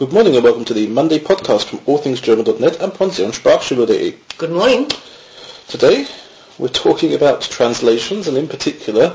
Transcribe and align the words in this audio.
Good 0.00 0.14
morning 0.14 0.34
and 0.34 0.42
welcome 0.42 0.64
to 0.64 0.72
the 0.72 0.86
Monday 0.86 1.18
podcast 1.18 1.66
from 1.66 1.80
allthingsgerman.net 1.80 2.80
and 2.80 2.90
pensionssprachschule.de. 2.90 4.16
Good 4.38 4.50
morning. 4.50 4.90
Today 5.68 6.06
we're 6.58 6.68
talking 6.68 7.12
about 7.12 7.42
translations 7.42 8.26
and 8.26 8.38
in 8.38 8.48
particular 8.48 9.14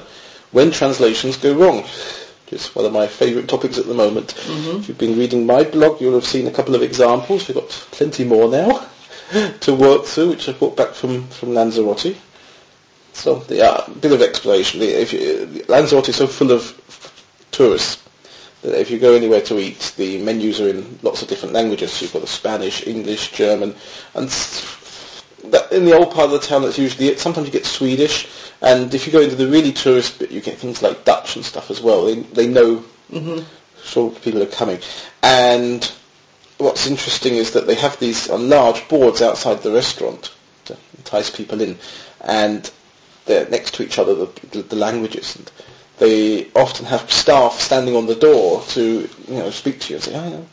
when 0.52 0.70
translations 0.70 1.38
go 1.38 1.56
wrong. 1.56 1.78
Which 1.82 2.54
is 2.54 2.76
one 2.76 2.86
of 2.86 2.94
my 2.94 3.08
favourite 3.08 3.50
topics 3.50 3.80
at 3.80 3.88
the 3.88 3.96
moment. 3.96 4.36
Mm-hmm. 4.36 4.78
If 4.82 4.88
you've 4.90 5.00
been 5.00 5.18
reading 5.18 5.48
my 5.48 5.64
blog 5.64 6.00
you'll 6.02 6.14
have 6.14 6.24
seen 6.24 6.46
a 6.46 6.52
couple 6.52 6.76
of 6.76 6.84
examples. 6.84 7.48
We've 7.48 7.56
got 7.58 7.70
plenty 7.70 8.24
more 8.24 8.48
now 8.48 8.88
to 9.62 9.74
work 9.74 10.06
through 10.06 10.30
which 10.30 10.48
I 10.48 10.52
brought 10.52 10.78
back 10.78 10.90
from, 10.90 11.28
from 11.30 11.56
Lanzarote. 11.56 12.16
So 13.14 13.38
uh, 13.38 13.90
bit 13.90 14.12
of 14.12 14.22
explanation. 14.22 14.84
If 14.84 15.14
you, 15.14 15.66
Lanzarote 15.68 16.10
is 16.10 16.18
so 16.18 16.28
full 16.28 16.52
of 16.52 16.80
tourists 17.50 18.05
if 18.74 18.90
you 18.90 19.00
go 19.00 19.14
anywhere 19.14 19.42
to 19.42 19.60
eat, 19.60 19.94
the 19.98 20.22
menus 20.22 20.62
are 20.62 20.70
in 20.70 21.00
lots 21.04 21.22
of 21.22 21.28
different 21.28 21.54
languages. 21.54 21.92
So 21.92 22.06
you've 22.06 22.14
got 22.14 22.22
the 22.22 22.28
Spanish, 22.28 22.86
English, 22.88 23.32
German, 23.32 23.76
and 24.14 24.30
in 25.72 25.86
the 25.86 25.96
old 25.96 26.12
part 26.12 26.26
of 26.26 26.32
the 26.32 26.40
town, 26.40 26.64
that's 26.64 26.78
usually 26.78 27.08
it. 27.08 27.20
Sometimes 27.20 27.48
you 27.48 27.54
get 27.54 27.66
Swedish, 27.66 28.28
and 28.62 28.94
if 28.94 29.06
you 29.06 29.14
go 29.14 29.22
into 29.22 29.36
the 29.36 29.48
really 29.48 29.72
tourist 29.72 30.20
bit, 30.20 30.32
you 30.32 30.42
get 30.42 30.58
things 30.58 30.82
like 30.82 31.06
Dutch 31.06 31.36
and 31.36 31.46
stuff 31.46 31.70
as 31.70 31.82
well. 31.82 32.06
They 32.06 32.16
they 32.22 32.48
know 32.48 32.84
mm-hmm. 33.12 33.44
sure 33.84 34.12
people 34.12 34.42
are 34.42 34.48
coming, 34.48 34.80
and 35.22 35.92
what's 36.58 36.88
interesting 36.88 37.36
is 37.36 37.52
that 37.52 37.68
they 37.68 37.76
have 37.76 38.00
these 38.00 38.30
on 38.30 38.50
large 38.50 38.88
boards 38.88 39.22
outside 39.22 39.62
the 39.62 39.72
restaurant 39.72 40.34
to 40.66 40.78
entice 40.98 41.30
people 41.30 41.62
in, 41.62 41.78
and 42.22 42.72
they're 43.26 43.50
next 43.50 43.74
to 43.76 43.84
each 43.84 44.00
other, 44.00 44.16
the, 44.16 44.48
the, 44.52 44.62
the 44.62 44.76
languages. 44.76 45.36
And 45.36 45.52
they 45.98 46.48
often 46.56 46.86
have 46.86 47.10
staff 47.12 47.60
standing 47.60 47.96
on 47.96 48.06
the 48.06 48.16
door 48.16 48.62
to, 48.70 49.10
you 49.28 49.34
know, 49.36 49.50
speak 49.50 49.80
to 49.82 49.90
you 49.90 49.96
and 49.96 50.04
say, 50.04 50.16
oh, 50.16 50.30
no. 50.30 50.46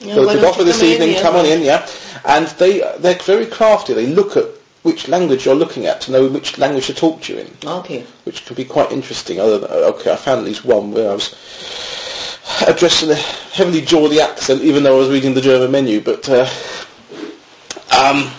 Yeah, 0.00 0.14
So 0.14 0.26
the 0.26 0.34
don't 0.34 0.44
offer 0.44 0.62
this 0.64 0.80
in, 0.82 0.88
evening, 1.02 1.20
come 1.20 1.34
on 1.34 1.44
in, 1.46 1.62
yeah. 1.62 1.88
And 2.24 2.46
they, 2.58 2.80
they're 2.98 3.16
very 3.18 3.46
crafty. 3.46 3.94
They 3.94 4.06
look 4.06 4.36
at 4.36 4.46
which 4.82 5.08
language 5.08 5.44
you're 5.44 5.56
looking 5.56 5.86
at 5.86 6.00
to 6.02 6.12
know 6.12 6.28
which 6.28 6.56
language 6.58 6.86
to 6.86 6.94
talk 6.94 7.20
to 7.22 7.34
you 7.34 7.40
in 7.40 7.50
Okay. 7.64 8.06
which 8.24 8.46
can 8.46 8.54
be 8.54 8.64
quite 8.64 8.92
interesting. 8.92 9.40
Other 9.40 9.58
than, 9.58 9.70
okay, 9.70 10.12
I 10.12 10.16
found 10.16 10.40
at 10.40 10.46
least 10.46 10.64
one 10.64 10.92
where 10.92 11.10
I 11.10 11.14
was 11.14 11.34
addressed 12.66 13.02
in 13.02 13.10
a 13.10 13.14
heavily 13.16 13.80
Geordie 13.80 14.20
accent, 14.20 14.62
even 14.62 14.84
though 14.84 14.94
I 14.94 14.98
was 15.00 15.08
reading 15.10 15.34
the 15.34 15.40
German 15.40 15.72
menu. 15.72 16.00
But 16.00 16.28
uh, 16.28 16.48
um, 17.90 18.30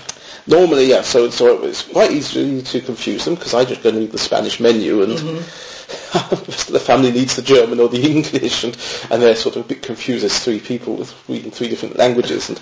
normally, 0.48 0.86
yeah, 0.86 1.02
so 1.02 1.30
so 1.30 1.48
it 1.54 1.60
was 1.62 1.82
quite 1.84 2.12
easy 2.12 2.62
to 2.62 2.82
confuse 2.82 3.26
them 3.26 3.36
because 3.36 3.54
I 3.54 3.66
just 3.66 3.84
go 3.84 3.90
and 3.90 3.98
read 4.00 4.12
the 4.14 4.18
Spanish 4.18 4.60
menu 4.62 5.04
and. 5.04 5.12
of 5.12 5.66
the 6.70 6.82
family 6.84 7.12
needs 7.12 7.36
the 7.36 7.42
German 7.42 7.80
or 7.80 7.88
the 7.90 8.02
English, 8.02 8.64
and, 8.64 8.76
and 9.12 9.22
they're 9.22 9.36
sort 9.36 9.56
of 9.56 9.66
a 9.66 9.68
bit 9.68 9.84
confused 9.84 10.26
as 10.26 10.40
three 10.40 10.60
people 10.60 10.96
with 10.96 11.14
reading 11.30 11.52
three 11.52 11.70
different 11.70 11.98
languages. 11.98 12.50
And 12.50 12.60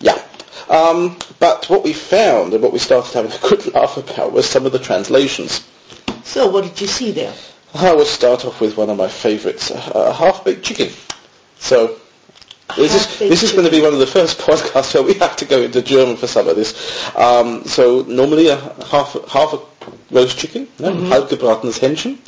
yeah, 0.00 0.22
um, 0.68 1.18
but 1.40 1.68
what 1.68 1.82
we 1.82 1.92
found 1.92 2.54
and 2.54 2.62
what 2.62 2.72
we 2.72 2.78
started 2.78 3.12
having 3.12 3.32
a 3.32 3.38
good 3.38 3.66
laugh 3.74 3.96
about 3.96 4.32
was 4.32 4.46
some 4.48 4.66
of 4.66 4.72
the 4.72 4.78
translations. 4.78 5.66
So 6.22 6.48
what 6.48 6.64
did 6.64 6.80
you 6.80 6.86
see 6.86 7.10
there? 7.10 7.34
I 7.74 7.92
will 7.92 8.04
start 8.04 8.44
off 8.44 8.60
with 8.60 8.76
one 8.76 8.88
of 8.90 8.96
my 8.96 9.08
favourites, 9.08 9.70
a, 9.70 9.74
a 9.94 10.12
half-baked 10.12 10.64
chicken. 10.64 10.90
So 11.58 11.99
this 12.76 12.94
is, 12.94 13.18
this 13.18 13.42
is 13.42 13.52
going 13.52 13.64
to 13.64 13.70
be 13.70 13.80
one 13.80 13.92
of 13.92 13.98
the 13.98 14.06
first 14.06 14.38
podcasts 14.46 14.94
where 14.94 15.02
we 15.02 15.14
have 15.14 15.36
to 15.36 15.44
go 15.44 15.62
into 15.62 15.82
German 15.82 16.16
for 16.16 16.26
some 16.26 16.48
of 16.48 16.56
this. 16.56 17.14
Um, 17.16 17.64
so 17.64 18.02
normally 18.02 18.48
a 18.48 18.56
half, 18.86 19.16
half 19.28 19.52
a 19.52 19.60
roast 20.10 20.38
chicken, 20.38 20.68
no, 20.78 20.92
halbgebratenes 20.92 21.78
Hähnchen, 21.78 22.18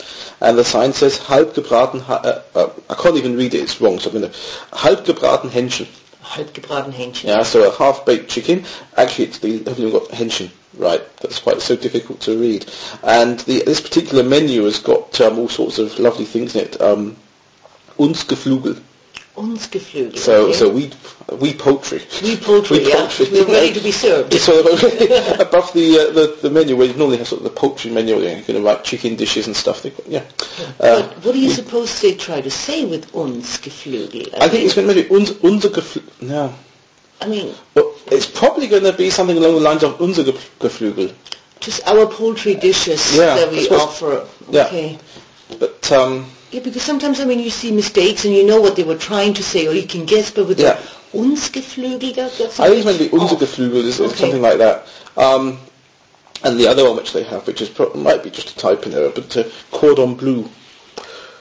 and 0.40 0.58
the 0.58 0.64
sign 0.64 0.92
says 0.92 1.18
halbgebraten, 1.18 2.00
ha- 2.00 2.22
uh, 2.24 2.42
uh, 2.54 2.70
I 2.90 2.94
can't 2.94 3.16
even 3.16 3.36
read 3.36 3.54
it, 3.54 3.62
it's 3.62 3.80
wrong, 3.80 3.98
so 3.98 4.10
I'm 4.10 4.18
going 4.18 4.30
to, 4.30 4.38
halbgebraten 4.76 5.50
Hähnchen. 5.50 5.88
Halbgebraten 6.22 6.92
Hähnchen. 6.92 7.24
Yeah, 7.24 7.42
so 7.42 7.68
a 7.68 7.76
half-baked 7.76 8.30
chicken. 8.30 8.64
Actually, 8.96 9.26
it's 9.26 9.38
the, 9.40 9.58
haven't 9.58 9.78
even 9.80 9.92
got 9.92 10.08
Hähnchen 10.10 10.50
right. 10.74 11.02
That's 11.18 11.38
quite 11.38 11.60
so 11.60 11.76
difficult 11.76 12.20
to 12.22 12.38
read. 12.38 12.66
And 13.02 13.40
the, 13.40 13.62
this 13.64 13.80
particular 13.80 14.22
menu 14.22 14.64
has 14.64 14.78
got 14.78 15.20
um, 15.20 15.38
all 15.38 15.48
sorts 15.48 15.78
of 15.78 15.98
lovely 15.98 16.24
things 16.24 16.54
in 16.54 16.62
it. 16.62 16.80
Um, 16.80 17.16
uns 17.98 18.24
Geflügel. 18.24 18.80
So, 19.34 20.46
okay. 20.46 20.52
so 20.52 20.68
we, 20.68 20.90
we 21.40 21.54
poultry. 21.54 22.02
We 22.22 22.36
poultry, 22.36 22.78
We 22.80 22.88
yeah. 22.90 22.96
poultry. 22.96 23.26
We're 23.32 23.46
ready 23.46 23.72
to 23.72 23.80
be 23.80 23.90
served. 24.04 24.34
So 24.34 24.60
above 25.40 25.72
the, 25.72 25.98
uh, 25.98 26.12
the 26.12 26.36
the 26.42 26.50
menu 26.50 26.76
where 26.76 26.86
you 26.86 26.92
normally 26.94 27.16
have 27.16 27.28
sort 27.28 27.40
of 27.40 27.44
the 27.44 27.50
poultry 27.58 27.90
menu, 27.90 28.18
you 28.18 28.28
know, 28.36 28.42
you 28.46 28.66
write 28.66 28.84
chicken 28.84 29.16
dishes 29.16 29.46
and 29.46 29.56
stuff. 29.56 29.86
Yeah. 30.06 30.20
Uh, 30.78 31.00
but 31.08 31.24
what 31.24 31.32
do 31.32 31.38
you 31.40 31.48
suppose 31.50 31.98
they 32.02 32.14
try 32.14 32.42
to 32.42 32.50
say 32.50 32.84
with 32.84 33.14
uns 33.16 33.56
Geflügel? 33.58 34.34
I 34.38 34.48
think 34.48 34.64
it's 34.66 34.74
going 34.74 34.88
to 34.88 34.94
be 34.94 35.08
uns, 35.08 35.30
unser 35.42 35.70
Geflügel. 35.70 36.22
No. 36.22 36.52
I 37.22 37.26
mean, 37.26 37.54
Well, 37.74 37.94
it's 38.10 38.26
probably 38.26 38.66
going 38.66 38.84
to 38.84 38.92
be 38.92 39.08
something 39.08 39.38
along 39.38 39.54
the 39.54 39.60
lines 39.60 39.82
of 39.82 39.98
unser 40.00 40.24
Geflügel. 40.24 41.14
just 41.60 41.80
our 41.88 42.06
poultry 42.06 42.54
dishes 42.54 43.16
Yeah, 43.16 43.36
that 43.36 43.50
we 43.50 43.66
offer. 43.70 44.26
yeah. 44.50 44.66
Okay. 44.66 44.98
But 45.58 45.90
um, 45.92 46.26
Yeah, 46.52 46.60
because 46.60 46.82
sometimes, 46.82 47.18
I 47.18 47.24
mean, 47.24 47.38
you 47.38 47.48
see 47.48 47.72
mistakes 47.72 48.26
and 48.26 48.34
you 48.34 48.44
know 48.46 48.60
what 48.60 48.76
they 48.76 48.84
were 48.84 48.98
trying 48.98 49.32
to 49.34 49.42
say, 49.42 49.66
or 49.66 49.72
you 49.72 49.86
can 49.86 50.04
guess, 50.04 50.30
but 50.30 50.46
with 50.46 50.60
Yeah. 50.60 50.78
the 51.12 51.18
uns 51.18 51.48
Geflügel, 51.48 52.14
that, 52.16 52.32
that's 52.38 52.58
a 52.58 52.62
I 52.62 52.68
think 52.68 52.84
it's 52.86 52.98
maybe 53.00 53.10
off. 53.16 53.42
Is, 53.42 54.00
Okay. 54.00 54.14
something 54.14 54.42
like 54.42 54.58
that. 54.58 54.86
Um, 55.16 55.58
and 56.44 56.58
the 56.60 56.66
other 56.68 56.84
one 56.84 56.96
which 56.96 57.14
they 57.14 57.22
have, 57.22 57.46
which 57.46 57.62
is 57.62 57.70
pro- 57.70 57.94
might 57.94 58.22
be 58.22 58.28
just 58.30 58.50
a 58.50 58.56
typing 58.56 58.92
error, 58.92 59.10
but 59.14 59.34
uh, 59.34 59.44
cordon 59.70 60.14
bleu. 60.14 60.46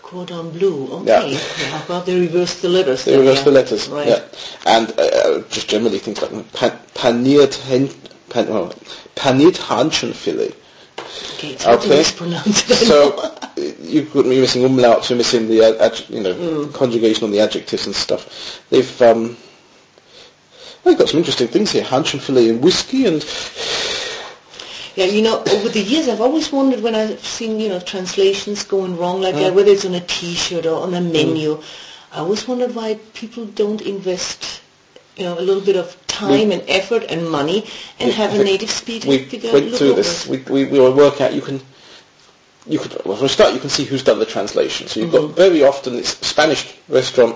Cordon 0.02 0.50
bleu, 0.52 0.88
okay. 1.02 1.32
Yeah. 1.32 1.40
Yeah, 1.60 1.82
well, 1.90 2.02
they 2.02 2.18
reversed 2.18 2.62
the 2.62 2.70
letters. 2.70 3.04
They 3.04 3.18
reverse 3.18 3.40
yeah. 3.40 3.44
the 3.44 3.52
letters. 3.52 3.90
Right. 3.90 4.08
Yeah. 4.08 4.22
And 4.66 4.98
uh, 4.98 5.42
just 5.50 5.68
generally 5.68 6.00
things 6.00 6.22
like 6.22 6.32
pan, 6.54 6.72
paniert, 6.94 7.56
hen, 7.64 7.90
pan, 8.30 8.48
well, 8.48 8.74
paniert 9.16 9.58
Hähnchenfilet. 9.58 10.56
Hard 11.41 11.79
Okay. 11.85 12.02
it. 12.02 12.06
So 12.06 13.34
you 13.81 14.03
could 14.06 14.25
be 14.25 14.40
missing 14.40 14.63
umlauts, 14.63 15.09
you're 15.09 15.18
missing 15.18 15.47
the 15.47 15.63
ad, 15.81 16.03
you 16.09 16.22
know 16.22 16.34
Mm. 16.34 16.74
conjugation 16.74 17.24
on 17.24 17.31
the 17.31 17.40
adjectives 17.40 17.85
and 17.88 17.96
stuff. 17.96 18.62
They've 18.69 19.02
um, 19.02 19.35
they've 20.84 20.97
got 20.97 21.09
some 21.09 21.18
interesting 21.19 21.47
things 21.47 21.72
here. 21.72 21.84
hunch 21.84 22.13
and 22.13 22.22
fillet 22.22 22.50
and 22.50 22.62
whiskey 22.62 23.06
and 23.06 23.25
Yeah, 24.96 25.06
you 25.06 25.22
know, 25.22 25.40
over 25.40 25.69
the 25.69 25.79
years, 25.81 26.09
I've 26.09 26.19
always 26.19 26.52
wondered 26.52 26.81
when 26.84 26.96
I've 26.96 27.25
seen, 27.25 27.59
you 27.62 27.69
know, 27.69 27.79
translations 27.79 28.63
going 28.63 28.97
wrong 28.97 29.22
like 29.22 29.35
Mm. 29.35 29.40
that, 29.40 29.53
whether 29.56 29.72
it's 29.72 29.85
on 29.85 29.96
a 29.96 30.02
T-shirt 30.02 30.66
or 30.66 30.84
on 30.84 30.94
a 30.94 31.00
menu. 31.02 31.62
I 32.13 32.19
always 32.19 32.46
wondered 32.46 32.75
why 32.75 33.00
people 33.13 33.46
don't 33.46 33.81
invest, 33.81 34.59
you 35.16 35.23
know, 35.23 35.40
a 35.40 35.46
little 35.47 35.62
bit 35.63 35.78
of 35.78 35.96
time 36.12 36.52
and 36.52 36.62
effort 36.68 37.04
and 37.10 37.30
money 37.30 37.66
and 38.00 38.08
We- 38.10 38.16
have 38.22 38.34
a 38.40 38.44
native 38.44 38.70
speaker 38.72 39.08
we 39.10 39.20
figure 39.34 39.52
went 39.54 39.68
look 39.72 39.78
through 39.80 39.94
this. 39.96 40.28
We, 40.28 40.38
we, 40.56 40.66
we 40.66 40.80
will 40.80 40.94
work 40.94 41.22
out. 41.22 41.34
You 41.34 41.42
can, 41.42 41.62
you 42.68 42.80
could. 42.80 42.94
Well, 43.06 43.18
for 43.18 43.26
a 43.26 43.30
start, 43.30 43.54
you 43.54 43.60
can 43.60 43.70
see 43.70 43.86
who's 43.86 44.04
done 44.04 44.20
the 44.20 44.26
translation. 44.26 44.88
So 44.88 45.00
you've 45.00 45.10
Mm-hmm. 45.12 45.28
got 45.28 45.36
very 45.36 45.64
often 45.64 45.96
it's 45.96 46.18
Spanish 46.28 46.62
restaurant. 46.90 47.36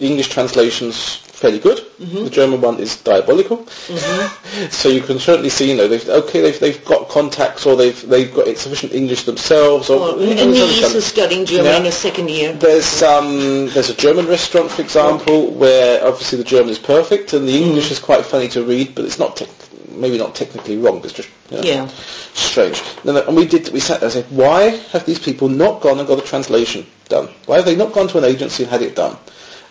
The 0.00 0.06
English 0.06 0.28
translation's 0.30 1.16
fairly 1.40 1.58
good. 1.58 1.78
Mm-hmm. 2.00 2.24
The 2.24 2.30
German 2.30 2.60
one 2.62 2.78
is 2.78 2.96
diabolical. 2.96 3.66
so 4.70 4.88
you 4.88 5.02
can 5.02 5.18
certainly 5.18 5.50
see, 5.50 5.70
you 5.70 5.76
know, 5.76 5.88
they've 5.88 6.08
okay, 6.08 6.40
they've 6.40 6.58
they've 6.58 6.82
got 6.86 7.08
contacts 7.10 7.66
or 7.66 7.76
they've 7.76 8.00
they've 8.08 8.32
got 8.32 8.46
sufficient 8.56 8.92
English 8.94 9.24
themselves. 9.24 9.90
Or 9.90 9.98
Or 10.16 10.20
you 10.20 10.34
know, 10.34 10.42
a 10.42 10.46
niece 10.46 10.92
who's 10.92 11.04
studying 11.04 11.44
German 11.44 11.74
in 11.76 11.84
her 11.84 11.90
second 11.90 12.30
year. 12.30 12.54
There's 12.54 13.02
um, 13.02 13.68
there's 13.74 13.90
a 13.90 13.94
German 13.94 14.26
restaurant, 14.26 14.70
for 14.70 14.80
example, 14.80 15.50
where 15.50 16.02
obviously 16.06 16.38
the 16.38 16.44
German 16.44 16.70
is 16.70 16.78
perfect 16.78 17.34
and 17.34 17.46
the 17.46 17.62
English 17.62 17.90
is 17.90 17.98
quite 17.98 18.24
funny 18.24 18.48
to 18.48 18.64
read, 18.64 18.94
but 18.94 19.04
it's 19.04 19.18
not 19.18 19.36
tec- 19.36 19.48
maybe 19.90 20.16
not 20.16 20.34
technically 20.34 20.78
wrong. 20.78 21.02
It's 21.04 21.12
just 21.12 21.28
you 21.50 21.58
know, 21.58 21.62
Yeah. 21.62 21.88
strange. 22.32 22.82
And 23.04 23.16
and 23.18 23.36
we 23.36 23.44
did 23.46 23.68
we 23.70 23.80
sat 23.80 24.00
there 24.00 24.08
and 24.08 24.12
said, 24.14 24.26
why 24.30 24.80
have 24.92 25.04
these 25.04 25.18
people 25.18 25.48
not 25.48 25.82
gone 25.82 25.98
and 25.98 26.08
got 26.08 26.18
a 26.18 26.22
translation 26.32 26.86
done? 27.10 27.28
Why 27.44 27.56
have 27.56 27.66
they 27.66 27.76
not 27.76 27.92
gone 27.92 28.08
to 28.08 28.18
an 28.18 28.24
agency 28.24 28.62
and 28.64 28.72
had 28.72 28.80
it 28.82 28.96
done? 28.96 29.16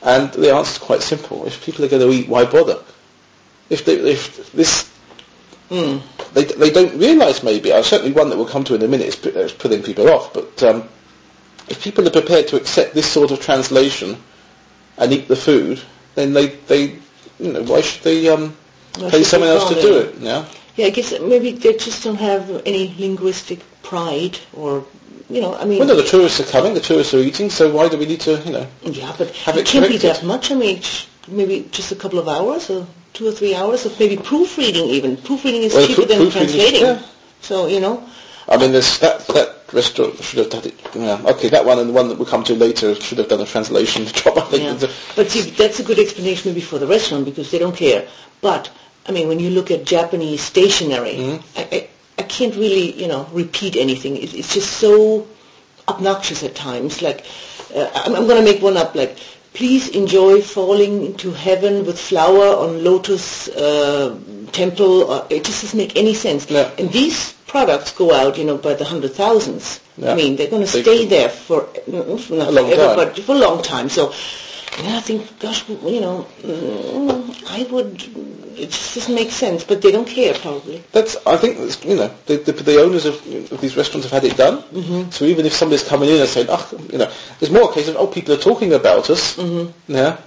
And 0.01 0.31
the 0.31 0.55
answer 0.55 0.71
is 0.71 0.77
quite 0.77 1.01
simple. 1.01 1.45
If 1.45 1.63
people 1.63 1.83
are 1.85 1.89
going 1.89 2.01
to 2.01 2.11
eat, 2.11 2.29
why 2.29 2.45
bother? 2.45 2.79
If 3.69 3.85
they, 3.85 3.95
if 3.95 4.51
this 4.53 4.89
they, 5.69 6.43
they 6.45 6.71
don't 6.71 6.97
realise 6.97 7.43
maybe, 7.43 7.71
uh, 7.71 7.83
certainly 7.83 8.11
one 8.11 8.29
that 8.29 8.37
we'll 8.37 8.47
come 8.47 8.63
to 8.65 8.75
in 8.75 8.81
a 8.81 8.87
minute 8.87 9.07
is, 9.07 9.25
is 9.25 9.53
putting 9.53 9.83
people 9.83 10.09
off, 10.09 10.33
but 10.33 10.61
um, 10.63 10.83
if 11.67 11.83
people 11.83 12.05
are 12.07 12.11
prepared 12.11 12.47
to 12.47 12.55
accept 12.55 12.93
this 12.93 13.05
sort 13.09 13.31
of 13.31 13.39
translation 13.39 14.17
and 14.97 15.13
eat 15.13 15.27
the 15.27 15.35
food, 15.35 15.81
then 16.15 16.33
they, 16.33 16.47
they 16.47 16.95
you 17.39 17.53
know, 17.53 17.63
why 17.63 17.81
should 17.81 18.03
they 18.03 18.27
um, 18.29 18.55
Why 18.97 19.09
pay 19.11 19.17
should 19.19 19.27
someone 19.27 19.49
else 19.49 19.69
to 19.69 19.81
do 19.81 19.99
it? 19.99 20.15
Yeah? 20.17 20.45
Yeah, 20.75 20.87
I 20.87 20.89
guess 20.89 21.13
maybe 21.19 21.51
they 21.51 21.73
just 21.73 22.03
don't 22.03 22.15
have 22.15 22.63
any 22.65 22.95
linguistic 22.97 23.59
pride 23.83 24.39
or, 24.53 24.85
you 25.29 25.41
know, 25.41 25.55
I 25.55 25.65
mean... 25.65 25.79
Well, 25.79 25.87
no, 25.87 25.95
the 25.95 26.03
tourists 26.03 26.39
are 26.39 26.51
coming, 26.51 26.73
the 26.73 26.79
tourists 26.79 27.13
are 27.13 27.19
eating, 27.19 27.49
so 27.49 27.71
why 27.71 27.87
do 27.89 27.97
we 27.97 28.05
need 28.05 28.21
to, 28.21 28.37
you 28.45 28.51
know... 28.51 28.67
Yeah, 28.83 29.13
but 29.17 29.29
Have 29.45 29.57
it 29.57 29.61
it 29.61 29.65
can't 29.67 29.87
be 29.87 29.97
that 29.97 30.23
much. 30.23 30.51
I 30.51 30.55
mean, 30.55 30.81
maybe 31.27 31.67
just 31.71 31.91
a 31.91 31.95
couple 31.95 32.19
of 32.19 32.27
hours 32.27 32.69
or 32.69 32.87
two 33.13 33.27
or 33.27 33.31
three 33.31 33.53
hours 33.55 33.85
of 33.85 33.99
maybe 33.99 34.17
proofreading 34.17 34.85
even. 34.85 35.17
Proofreading 35.17 35.63
is 35.63 35.73
Well, 35.73 35.87
cheaper 35.87 36.01
proo- 36.03 36.07
than 36.07 36.21
is- 36.21 36.33
translating. 36.33 36.81
yeah. 36.81 37.01
So, 37.41 37.67
you 37.67 37.79
know, 37.79 38.03
I 38.47 38.57
mean, 38.57 38.71
there's 38.71 38.97
that, 38.99 39.19
that 39.27 39.55
restaurant 39.71 40.17
should 40.23 40.39
have 40.39 40.49
done 40.49 40.65
it. 40.65 40.73
Yeah, 40.95 41.21
okay, 41.33 41.49
that 41.49 41.63
one 41.63 41.77
and 41.79 41.89
the 41.89 41.93
one 41.93 42.07
that 42.09 42.17
we'll 42.17 42.25
come 42.27 42.43
to 42.45 42.55
later 42.55 42.95
should 42.95 43.19
have 43.19 43.27
done 43.27 43.41
a 43.41 43.45
translation 43.45 44.05
job. 44.07 44.37
I 44.39 44.41
think. 44.41 44.81
Yeah. 44.81 44.87
But 45.15 45.29
see, 45.29 45.41
that's 45.51 45.79
a 45.79 45.83
good 45.83 45.99
explanation 45.99 46.51
maybe 46.51 46.61
for 46.61 46.79
the 46.79 46.87
restaurant 46.87 47.25
because 47.25 47.51
they 47.51 47.59
don't 47.59 47.75
care. 47.77 48.07
But 48.41 48.71
I 49.07 49.11
mean, 49.11 49.27
when 49.27 49.39
you 49.39 49.51
look 49.51 49.69
at 49.69 49.85
Japanese 49.85 50.41
stationery, 50.41 51.15
Mm-hmm. 51.17 51.59
I, 51.59 51.67
I, 51.77 51.89
I 52.19 52.23
can't 52.23 52.55
really, 52.63 52.87
you 53.01 53.07
know, 53.07 53.21
repeat 53.31 53.75
anything. 53.85 54.17
It, 54.17 54.33
it's 54.39 54.53
just 54.53 54.71
so 54.85 55.25
obnoxious 55.87 56.43
at 56.43 56.53
times. 56.53 57.01
Like, 57.01 57.25
uh, 57.73 57.89
I'm, 57.95 58.13
I'm 58.15 58.27
going 58.27 58.43
to 58.43 58.51
make 58.51 58.61
one 58.61 58.77
up. 58.77 58.93
Like, 58.93 59.17
please 59.53 59.89
enjoy 60.01 60.41
falling 60.41 60.93
into 61.05 61.31
heaven 61.31 61.85
with 61.85 61.97
flower 61.97 62.47
on 62.63 62.83
lotus 62.83 63.47
uh, 63.49 64.17
temple. 64.51 65.09
Uh, 65.11 65.27
it 65.29 65.45
just 65.45 65.61
doesn't 65.63 65.77
make 65.77 65.95
any 65.95 66.13
sense. 66.13 66.49
Yeah. 66.51 66.69
And 66.77 66.91
these 66.91 67.33
products 67.47 67.91
go 67.91 68.13
out, 68.13 68.37
you 68.37 68.45
know, 68.45 68.57
by 68.57 68.73
the 68.75 68.85
hundred 68.85 69.13
thousands. 69.13 69.79
Yeah. 69.97 70.11
I 70.11 70.15
mean, 70.15 70.35
they're 70.35 70.49
going 70.55 70.61
to 70.61 70.67
stay 70.67 71.05
there 71.05 71.29
for 71.29 71.61
mm, 71.87 72.29
not 72.37 72.49
A 72.49 72.51
long 72.51 72.65
forever, 72.69 72.95
time. 72.95 72.95
but 72.95 73.19
for 73.19 73.35
a 73.35 73.39
long 73.39 73.63
time. 73.63 73.89
So, 73.89 74.13
and 74.77 74.87
I 74.87 74.99
think, 75.01 75.39
gosh, 75.39 75.67
you 75.67 76.01
know, 76.01 76.27
mm, 76.41 77.43
I 77.49 77.63
would. 77.71 78.01
It 78.57 78.71
just 78.71 78.95
doesn't 78.95 79.15
make 79.15 79.31
sense, 79.31 79.63
but 79.63 79.81
they 79.81 79.91
don't 79.91 80.07
care 80.07 80.33
probably. 80.33 80.83
That's, 80.91 81.15
I 81.25 81.37
think, 81.37 81.57
that's, 81.59 81.83
you 81.85 81.95
know, 81.95 82.13
the, 82.25 82.37
the, 82.37 82.51
the 82.51 82.81
owners 82.81 83.05
of, 83.05 83.15
of 83.53 83.61
these 83.61 83.77
restaurants 83.77 84.09
have 84.09 84.21
had 84.21 84.29
it 84.29 84.35
done. 84.37 84.61
Mm-hmm. 84.63 85.11
So 85.11 85.23
even 85.25 85.45
if 85.45 85.53
somebody's 85.53 85.87
coming 85.87 86.09
in 86.09 86.19
and 86.19 86.29
saying, 86.29 86.47
oh, 86.49 86.69
you 86.91 86.97
know, 86.97 87.09
there's 87.39 87.51
more 87.53 87.71
a 87.71 87.73
case 87.73 87.87
of, 87.87 87.95
oh, 87.95 88.07
people 88.07 88.33
are 88.33 88.37
talking 88.37 88.73
about 88.73 89.09
us. 89.09 89.37
Mm-hmm. 89.37 89.93
Yeah. 89.93 90.17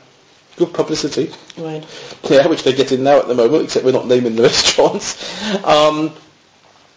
Good 0.56 0.72
publicity. 0.72 1.30
Right. 1.58 1.84
Yeah, 2.30 2.46
which 2.46 2.62
they're 2.62 2.72
getting 2.72 3.02
now 3.02 3.18
at 3.18 3.28
the 3.28 3.34
moment, 3.34 3.64
except 3.64 3.84
we're 3.84 3.92
not 3.92 4.06
naming 4.06 4.36
the 4.36 4.42
restaurants. 4.44 5.18
Um, 5.64 6.14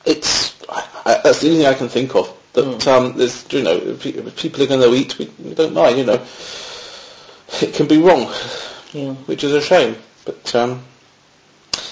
it's, 0.05 0.55
I, 0.69 1.19
that's 1.23 1.41
the 1.41 1.47
only 1.47 1.59
thing 1.59 1.67
I 1.67 1.73
can 1.73 1.89
think 1.89 2.15
of. 2.15 2.33
That 2.53 2.87
um, 2.87 3.17
there's, 3.17 3.45
you 3.51 3.63
know, 3.63 3.75
if 3.75 4.37
people 4.37 4.63
are 4.63 4.67
going 4.67 4.81
to 4.81 4.93
eat, 4.95 5.17
we, 5.19 5.29
we 5.43 5.53
don't 5.53 5.73
mind, 5.73 5.97
you 5.97 6.05
know. 6.05 6.25
It 7.61 7.73
can 7.73 7.87
be 7.87 7.97
wrong, 7.97 8.31
Yeah. 8.93 9.13
which 9.27 9.43
is 9.43 9.53
a 9.53 9.61
shame. 9.61 9.95
But, 10.25 10.53
um, 10.55 10.83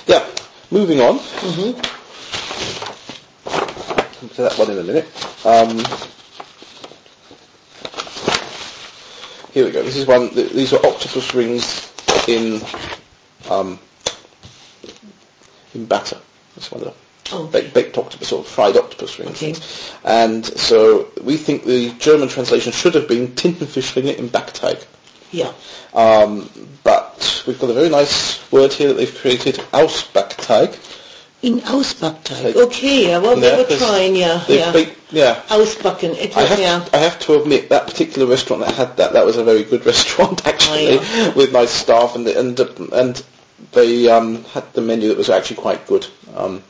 yeah, 0.07 0.25
moving 0.71 1.00
on. 1.00 1.19
Come 3.45 4.30
to 4.30 4.42
that 4.42 4.57
one 4.57 4.71
in 4.71 4.77
a 4.80 4.83
minute. 4.83 5.07
Um, 5.45 5.77
here 9.54 9.65
we 9.65 9.71
go. 9.71 9.83
This 9.83 9.95
is 9.98 10.06
one. 10.07 10.30
th- 10.31 10.51
These 10.51 10.74
are 10.74 10.86
octopus 10.86 11.33
rings 11.33 11.92
in 12.27 12.62
um, 13.50 13.80
in 15.74 15.86
batter. 15.86 16.18
That's 16.56 16.71
one 16.71 16.81
of 16.81 16.88
them. 16.88 16.95
Oh. 17.31 17.48
Baked, 17.48 17.74
baked 17.74 17.98
octopus 17.98 18.31
or 18.31 18.44
fried 18.44 18.77
octopus 18.77 19.18
rings. 19.19 19.42
Okay. 19.42 19.56
And 20.04 20.45
so 20.45 21.07
we 21.24 21.38
think 21.38 21.63
the 21.66 21.92
German 22.00 22.27
translation 22.27 22.71
should 22.71 22.95
have 22.95 23.07
been 23.07 23.30
Tintenfischringe 23.30 24.18
im 24.18 24.30
Backteig. 24.30 24.86
Yeah. 25.33 25.51
Um, 25.94 26.50
but 26.83 27.44
we've 27.47 27.59
got 27.59 27.69
a 27.69 27.74
very 27.74 27.89
nice 27.89 28.50
word 28.51 28.71
here 28.71 28.89
that 28.89 28.94
they've 28.95 29.13
created, 29.13 29.56
Ausbackteig. 29.74 30.80
In 31.41 31.59
Ausbackteig. 31.62 32.56
Okay, 32.56 33.07
yeah, 33.09 33.18
well, 33.18 33.38
Yeah, 33.38 33.56
they 33.57 33.63
were 33.63 33.77
trying, 33.80 34.15
yeah, 34.15 34.45
yeah. 34.47 34.71
baked- 34.71 34.97
yeah. 35.12 35.41
Ausbacken, 35.50 36.15
it, 36.15 36.38
I 36.38 36.44
have, 36.44 36.59
yeah. 36.59 36.88
I 36.94 36.97
have 37.00 37.19
to 37.21 37.41
admit 37.41 37.68
that 37.69 37.85
particular 37.88 38.27
restaurant 38.27 38.63
that 38.65 38.75
had 38.75 38.95
that, 38.97 39.12
that 39.13 39.25
was 39.25 39.35
a 39.38 39.44
very 39.44 39.63
good 39.63 39.85
restaurant 39.91 40.45
actually, 40.47 41.00
Oh, 41.00 41.01
yeah. 41.15 41.33
with 41.33 41.51
nice 41.51 41.71
staff 41.71 42.15
and 42.15 42.27
and 42.27 42.57
and 42.94 43.24
they 43.74 44.07
um, 44.09 44.44
had 44.45 44.71
the 44.74 44.81
menu 44.81 45.07
that 45.09 45.18
was 45.18 45.30
actually 45.30 45.57
quite 45.57 45.85
good. 45.88 46.06
Um, 46.35 46.63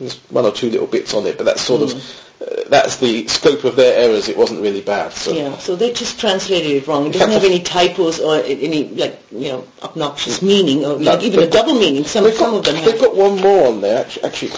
there's 0.00 0.16
one 0.30 0.44
or 0.44 0.50
two 0.52 0.70
little 0.70 0.86
bits 0.86 1.14
on 1.14 1.26
it, 1.26 1.36
but 1.36 1.44
that's 1.44 1.60
sort 1.62 1.82
of 1.82 1.92
uh, 2.40 2.64
that's 2.70 2.96
the 2.96 3.28
scope 3.28 3.64
of 3.64 3.76
their 3.76 3.98
errors. 4.02 4.28
It 4.28 4.36
wasn't 4.36 4.62
really 4.62 4.80
bad. 4.80 5.12
So. 5.12 5.32
Yeah, 5.32 5.58
so 5.58 5.76
they 5.76 5.92
just 5.92 6.18
translated 6.18 6.70
it 6.70 6.86
wrong. 6.86 7.06
It 7.06 7.12
doesn't 7.12 7.30
have 7.32 7.44
any 7.44 7.60
typos 7.60 8.18
or 8.18 8.36
any 8.36 8.88
like 8.88 9.20
you 9.30 9.48
know 9.52 9.66
obnoxious 9.82 10.40
meaning 10.40 10.78
or 10.86 10.98
No, 10.98 11.12
like 11.12 11.22
even 11.22 11.40
a 11.40 11.46
double 11.50 11.74
meaning. 11.78 12.04
Some 12.04 12.24
They've 12.24 12.34
some 12.34 12.52
got, 12.52 12.58
of 12.60 12.64
them 12.64 12.74
they've 12.84 12.92
have. 12.92 13.00
got 13.00 13.14
one 13.16 13.40
more 13.40 13.66
on 13.68 13.80
there. 13.82 14.00
Actually, 14.04 14.22
actually, 14.24 14.48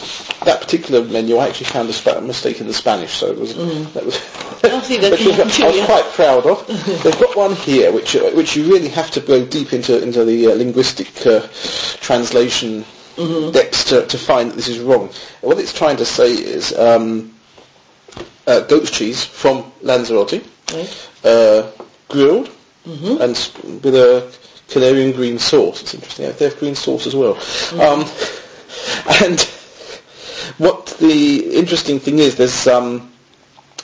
that 0.45 0.61
particular 0.61 1.05
menu, 1.05 1.37
I 1.39 1.49
actually 1.49 1.67
found 1.67 1.89
a 1.91 1.93
spa- 1.93 2.21
mistake 2.21 2.61
in 2.61 2.69
the 2.69 2.75
Spanish, 2.75 3.13
so 3.15 3.27
it 3.33 3.39
was 3.39 3.57
that 3.95 4.05
was 4.07 4.15
see, 4.87 4.97
that 4.99 5.11
which 5.11 5.27
was- 5.27 5.41
I 5.41 5.67
was 5.67 5.77
yeah. 5.77 5.87
quite 5.87 6.05
proud 6.15 6.47
of. 6.47 6.65
They've 7.03 7.19
got 7.19 7.37
one 7.37 7.57
here, 7.57 7.91
which 7.93 8.15
uh, 8.15 8.31
which 8.31 8.55
you 8.55 8.71
really 8.73 8.89
have 8.91 9.11
to 9.13 9.21
go 9.21 9.45
deep 9.45 9.73
into 9.73 10.01
into 10.01 10.25
the 10.25 10.53
uh, 10.53 10.55
linguistic 10.55 11.27
uh, 11.27 11.49
translation 12.01 12.85
Mm-hmm. 13.17 13.53
to, 13.53 14.07
to 14.07 14.19
find 14.19 14.51
that 14.51 14.57
this 14.57 14.69
is 14.69 14.79
wrong. 14.79 15.05
And 15.09 15.49
what 15.49 15.59
it's 15.59 15.73
trying 15.73 15.97
to 15.99 16.05
say 16.05 16.33
is 16.33 16.73
um, 16.79 17.35
uh, 18.47 18.61
goat's 18.61 18.91
cheese 18.91 19.25
from 19.25 19.71
Lanzarote, 19.83 20.43
Right. 20.73 21.09
uh, 21.25 21.71
grilled 22.09 22.51
Mm-hmm. 22.87 23.21
and 23.23 23.81
with 23.85 23.95
a 23.95 24.33
Canarian 24.69 25.15
green 25.15 25.39
sauce. 25.39 25.83
It's 25.83 25.95
interesting. 25.95 26.33
They 26.37 26.47
have 26.47 26.59
green 26.59 26.75
sauce 26.75 27.07
as 27.07 27.15
well. 27.15 27.35
Um, 27.81 28.01
and 29.23 29.41
what 30.59 30.87
the 30.99 31.55
interesting 31.57 32.01
thing 32.01 32.19
is, 32.19 32.35
there's 32.37 32.67
um, 32.67 33.13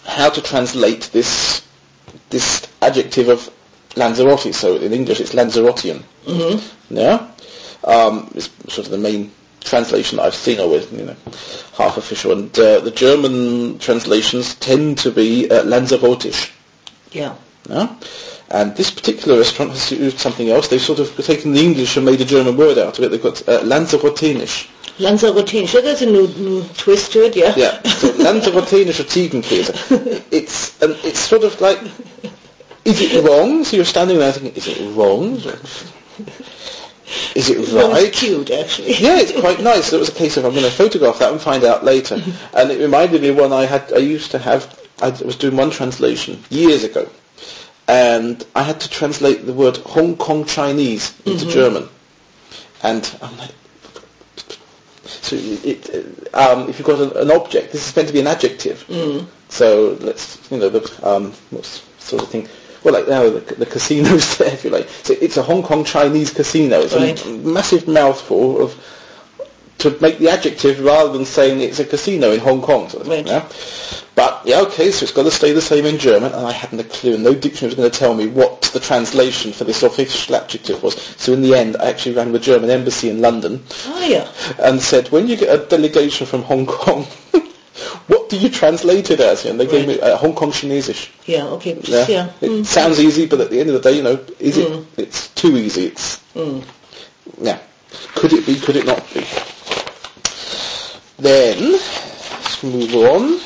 how 0.04 0.30
to 0.30 0.42
translate 0.42 1.10
this 1.12 1.62
this 2.30 2.66
adjective 2.82 3.28
of 3.28 3.48
Lanzarote. 3.96 4.52
So 4.52 4.76
in 4.76 4.92
English, 4.92 5.20
it's 5.20 5.32
Lanzarotean. 5.32 6.02
Mm-hmm. 6.26 6.96
Yeah, 6.96 7.30
um, 7.84 8.30
it's 8.34 8.50
sort 8.72 8.86
of 8.86 8.90
the 8.90 8.98
main 8.98 9.32
translation 9.60 10.16
that 10.16 10.24
I've 10.24 10.34
seen, 10.34 10.58
with 10.70 10.92
you 10.92 11.04
know 11.04 11.16
half 11.76 11.96
official, 11.96 12.32
and 12.32 12.58
uh, 12.58 12.80
the 12.80 12.90
German 12.90 13.78
translations 13.78 14.54
tend 14.56 14.98
to 14.98 15.10
be 15.10 15.50
uh, 15.50 15.62
Lanzarotisch. 15.64 16.50
Yeah. 17.12 17.34
Yeah? 17.68 17.94
And 18.50 18.74
this 18.76 18.90
particular 18.90 19.38
restaurant 19.38 19.72
has 19.72 19.92
used 19.92 20.18
something 20.18 20.48
else. 20.48 20.68
They've 20.68 20.80
sort 20.80 21.00
of 21.00 21.14
taken 21.16 21.52
the 21.52 21.60
English 21.60 21.96
and 21.96 22.06
made 22.06 22.20
a 22.20 22.24
German 22.24 22.56
word 22.56 22.78
out 22.78 22.98
of 22.98 23.04
it. 23.04 23.10
They've 23.10 23.22
got 23.22 23.46
uh, 23.46 23.60
Lanzarotenisch. 23.60 24.68
Lanzarote. 24.98 25.68
So 25.68 25.80
that's 25.80 26.02
a 26.02 26.06
new, 26.06 26.26
new 26.38 26.64
twist 26.76 27.12
to 27.12 27.24
it, 27.26 27.36
yeah. 27.36 27.54
Yeah, 27.56 27.82
so 27.82 28.08
Lanzarotenischer 28.12 29.04
Ziegenkäse. 29.04 30.24
It's 30.32 30.82
um, 30.82 30.96
it's 31.04 31.20
sort 31.20 31.44
of 31.44 31.60
like, 31.60 31.78
is 32.84 33.00
it 33.00 33.24
wrong? 33.24 33.64
So 33.64 33.76
you're 33.76 33.84
standing 33.84 34.18
there 34.18 34.32
thinking, 34.32 34.54
is 34.54 34.66
it 34.66 34.96
wrong? 34.96 35.40
Is 37.34 37.48
it 37.50 37.58
Well, 37.72 37.90
right? 37.92 38.04
it's 38.04 38.18
cute, 38.18 38.50
actually. 38.50 38.94
Yeah, 38.94 39.18
it's 39.18 39.32
quite 39.38 39.60
nice. 39.60 39.92
It 39.92 39.98
was 39.98 40.08
a 40.08 40.12
case 40.12 40.36
of 40.36 40.44
I'm 40.44 40.52
going 40.52 40.64
to 40.64 40.70
photograph 40.70 41.18
that 41.20 41.32
and 41.32 41.40
find 41.40 41.64
out 41.64 41.84
later. 41.84 42.20
And 42.54 42.70
it 42.70 42.80
reminded 42.80 43.22
me 43.22 43.28
of 43.28 43.36
one 43.36 43.52
I 43.52 43.64
had. 43.64 43.92
I 43.92 43.98
used 43.98 44.30
to 44.32 44.38
have. 44.38 44.78
I 45.00 45.10
was 45.10 45.36
doing 45.36 45.56
one 45.56 45.70
translation 45.70 46.42
years 46.50 46.84
ago, 46.84 47.08
and 47.86 48.44
I 48.54 48.62
had 48.62 48.80
to 48.80 48.90
translate 48.90 49.46
the 49.46 49.52
word 49.52 49.76
Hong 49.78 50.16
Kong 50.16 50.44
Chinese 50.44 51.14
into 51.24 51.46
German, 51.46 51.88
and 52.82 53.16
I'm 53.22 53.36
like. 53.38 53.52
So 55.04 55.36
it, 55.36 56.34
um, 56.34 56.68
if 56.68 56.78
you've 56.78 56.86
got 56.86 57.00
an, 57.00 57.16
an 57.16 57.30
object, 57.30 57.72
this 57.72 57.88
is 57.88 57.96
meant 57.96 58.08
to 58.08 58.14
be 58.14 58.20
an 58.20 58.26
adjective. 58.26 58.84
So 59.48 59.96
let's, 60.00 60.38
you 60.50 60.58
know, 60.58 60.68
the 60.68 60.82
um, 61.08 61.32
sort 61.98 62.22
of 62.22 62.28
thing. 62.28 62.46
Well, 62.84 62.94
like 62.94 63.08
now 63.08 63.28
the, 63.28 63.40
the 63.54 63.66
casino's 63.66 64.36
there, 64.38 64.52
if 64.52 64.64
you 64.64 64.70
like. 64.70 64.88
So 65.02 65.14
it's 65.20 65.36
a 65.36 65.42
Hong 65.42 65.62
Kong 65.62 65.84
Chinese 65.84 66.32
casino. 66.32 66.80
It's 66.80 66.94
Right. 66.94 67.24
a 67.24 67.28
massive 67.30 67.88
mouthful 67.88 68.62
of 68.62 68.74
to 69.78 69.96
make 70.00 70.18
the 70.18 70.28
adjective 70.28 70.80
rather 70.80 71.12
than 71.12 71.24
saying 71.24 71.60
it's 71.60 71.78
a 71.78 71.84
casino 71.84 72.32
in 72.32 72.40
Hong 72.40 72.60
Kong. 72.60 72.88
Sort 72.88 73.02
of 73.02 73.08
thing, 73.08 73.24
Right. 73.26 73.30
yeah? 73.44 73.48
But 74.16 74.42
yeah, 74.44 74.60
okay, 74.62 74.90
so 74.90 75.04
it's 75.04 75.12
got 75.12 75.22
to 75.22 75.30
stay 75.30 75.52
the 75.52 75.60
same 75.60 75.86
in 75.86 75.98
German, 75.98 76.32
and 76.32 76.44
I 76.44 76.50
hadn't 76.50 76.80
a 76.80 76.84
clue, 76.84 77.14
and 77.14 77.22
no 77.22 77.32
dictionary 77.32 77.68
was 77.68 77.76
going 77.76 77.88
to 77.88 77.96
tell 77.96 78.12
me 78.14 78.26
what 78.26 78.62
the 78.72 78.80
translation 78.80 79.52
for 79.52 79.62
this 79.62 79.84
official 79.84 80.34
adjective 80.34 80.82
was. 80.82 81.00
So 81.16 81.32
in 81.32 81.42
the 81.42 81.54
end, 81.54 81.76
I 81.78 81.88
actually 81.90 82.16
rang 82.16 82.32
the 82.32 82.40
German 82.40 82.70
embassy 82.70 83.08
in 83.08 83.20
London 83.20 83.62
Oh, 83.86 84.04
yeah. 84.04 84.28
and 84.58 84.82
said, 84.82 85.08
when 85.12 85.28
you 85.28 85.36
get 85.36 85.54
a 85.56 85.64
delegation 85.64 86.26
from 86.26 86.42
Hong 86.42 86.66
Kong, 86.66 87.06
what 88.08 88.28
do 88.28 88.36
you 88.36 88.48
translate 88.50 89.10
it 89.10 89.20
as? 89.20 89.44
And 89.46 89.58
they 89.60 89.66
gave 89.66 89.86
me 89.86 90.00
uh, 90.00 90.16
Hong 90.16 90.34
Kong 90.34 90.50
Chinesisch. 90.50 91.08
Yeah, 91.26 91.46
okay. 91.56 91.78
Yeah. 91.84 92.06
Yeah. 92.08 92.30
It 92.40 92.50
Mm. 92.50 92.66
sounds 92.66 92.98
easy, 93.00 93.26
but 93.26 93.40
at 93.40 93.50
the 93.50 93.60
end 93.60 93.70
of 93.70 93.74
the 93.80 93.88
day, 93.90 93.96
you 93.96 94.02
know, 94.02 94.18
is 94.38 94.56
it? 94.58 94.84
It's 94.96 95.28
too 95.28 95.56
easy. 95.56 95.86
It's 95.86 96.18
Mm. 96.34 96.62
yeah. 97.40 97.58
Could 98.14 98.32
it 98.32 98.44
be? 98.46 98.56
Could 98.56 98.76
it 98.76 98.86
not 98.86 99.02
be? 99.14 99.24
Then 101.18 101.72
let's 101.72 102.62
move 102.62 102.94
on. 102.94 103.38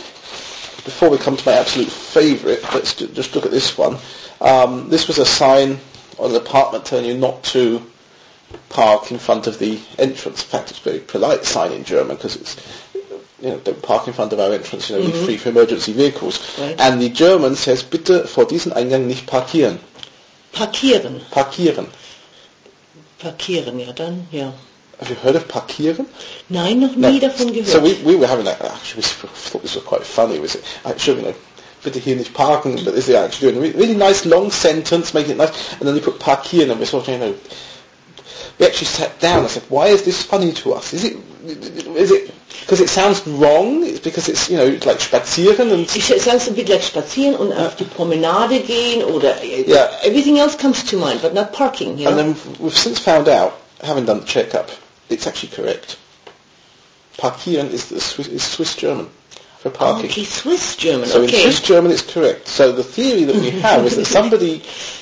Before 0.84 1.10
we 1.10 1.18
come 1.18 1.36
to 1.36 1.48
my 1.48 1.56
absolute 1.56 1.88
favourite, 1.90 2.60
let's 2.74 2.94
ju- 2.94 3.06
just 3.08 3.34
look 3.34 3.44
at 3.46 3.50
this 3.52 3.78
one. 3.78 3.98
Um, 4.40 4.88
this 4.90 5.06
was 5.06 5.18
a 5.18 5.24
sign 5.24 5.78
on 6.18 6.30
an 6.30 6.36
apartment 6.36 6.84
telling 6.84 7.04
you 7.04 7.14
not 7.16 7.42
to 7.44 7.80
park 8.68 9.10
in 9.12 9.18
front 9.18 9.46
of 9.46 9.58
the 9.58 9.78
entrance. 9.98 10.42
In 10.42 10.48
fact, 10.48 10.70
it's 10.70 10.80
a 10.80 10.82
very 10.82 10.98
polite 10.98 11.44
sign 11.44 11.72
in 11.72 11.84
German 11.84 12.16
because 12.16 12.36
it's 12.36 12.56
you 13.42 13.50
know, 13.50 13.58
don't 13.58 13.82
park 13.82 14.06
in 14.06 14.12
front 14.12 14.32
of 14.32 14.38
our 14.38 14.52
entrance, 14.52 14.88
you 14.88 14.96
know, 14.96 15.04
be 15.04 15.12
free 15.12 15.36
for 15.36 15.48
emergency 15.48 15.92
vehicles. 15.92 16.58
Right. 16.58 16.80
And 16.80 17.00
the 17.02 17.08
German 17.08 17.56
says, 17.56 17.82
bitte 17.82 18.26
vor 18.26 18.46
diesen 18.46 18.72
Eingang 18.72 19.06
nicht 19.06 19.26
parkieren. 19.26 19.80
Parkieren. 20.52 21.20
Parkieren. 21.30 21.88
Parkieren, 23.18 23.78
ja, 23.80 23.92
dann, 23.92 24.26
ja. 24.30 24.52
Have 25.00 25.10
you 25.10 25.16
heard 25.16 25.34
of 25.34 25.48
parkieren? 25.48 26.06
Nein, 26.48 26.78
noch 26.78 26.94
nie 26.94 27.18
davon 27.18 27.52
gehört. 27.52 27.68
So 27.68 27.82
we, 27.82 27.96
we 28.04 28.16
were 28.16 28.28
having 28.28 28.44
that, 28.44 28.60
actually 28.62 29.02
we 29.02 29.28
thought 29.28 29.62
this 29.62 29.74
was 29.74 29.84
quite 29.84 30.04
funny, 30.04 30.38
was 30.38 30.54
it? 30.54 30.62
Actually, 30.84 31.22
you 31.22 31.28
know, 31.28 31.34
bitte 31.82 31.98
hier 31.98 32.14
nicht 32.14 32.32
parken, 32.34 32.76
but 32.84 32.94
this 32.94 33.08
is 33.08 33.14
actually 33.16 33.52
doing 33.52 33.74
a 33.74 33.76
really 33.76 33.96
nice 33.96 34.24
long 34.24 34.52
sentence, 34.52 35.12
making 35.14 35.32
it 35.32 35.38
nice, 35.38 35.72
and 35.72 35.88
then 35.88 35.96
you 35.96 36.00
put 36.00 36.20
parkieren 36.20 36.70
and 36.70 36.78
we're 36.78 36.86
sort 36.86 37.08
of, 37.08 37.14
you 37.14 37.18
know, 37.18 37.34
we 38.58 38.66
actually 38.66 38.86
sat 38.86 39.18
down. 39.20 39.44
I 39.44 39.48
said, 39.48 39.62
"Why 39.68 39.86
is 39.88 40.02
this 40.04 40.22
funny 40.22 40.52
to 40.52 40.74
us? 40.74 40.92
Is 40.92 41.04
it 41.04 41.16
is 41.96 42.10
it 42.10 42.32
because 42.60 42.80
it 42.80 42.88
sounds 42.88 43.26
wrong? 43.26 43.82
It's 43.84 43.98
because 44.00 44.28
it's 44.28 44.48
you 44.50 44.56
know 44.56 44.66
like 44.86 44.98
spazieren 45.00 45.72
and 45.72 45.88
sage 45.88 46.26
es 46.26 46.48
a 46.48 46.52
bit 46.52 46.68
like 46.68 46.82
spazieren 46.82 47.36
und 47.36 47.52
auf 47.52 47.76
die 47.76 47.84
Promenade 47.84 48.60
gehen 48.60 49.02
oder 49.04 49.34
Yeah. 49.42 49.90
everything 50.04 50.38
else 50.38 50.56
comes 50.56 50.84
to 50.84 50.96
mind, 50.96 51.20
but 51.22 51.34
not 51.34 51.52
parking. 51.52 51.98
You 51.98 52.08
and 52.08 52.18
then 52.18 52.36
we've 52.60 52.76
since 52.76 52.98
found 53.00 53.28
out, 53.28 53.52
having 53.82 54.04
done 54.06 54.20
the 54.20 54.26
checkup, 54.26 54.70
it's 55.08 55.26
actually 55.26 55.50
correct. 55.50 55.96
Parkieren 57.18 57.70
is 57.70 57.88
the 57.88 58.00
Swiss, 58.00 58.28
is 58.28 58.42
Swiss 58.42 58.74
German 58.76 59.08
for 59.58 59.70
parking. 59.70 60.10
okay, 60.10 60.24
Swiss 60.24 60.76
German. 60.76 61.06
So 61.08 61.22
in. 61.22 61.28
Swiss 61.28 61.60
German 61.60 61.90
it's 61.92 62.02
correct. 62.02 62.48
So 62.48 62.72
the 62.72 62.82
theory 62.84 63.24
that 63.24 63.36
we 63.36 63.50
have 63.60 63.84
is 63.86 63.96
that 63.96 64.06
somebody, 64.06 64.62